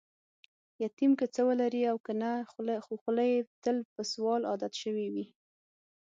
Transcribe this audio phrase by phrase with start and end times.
[0.83, 2.31] یتیم که څه ولري او کنه،
[2.85, 5.25] خوخوله یې تل په سوال عادت شوې وي.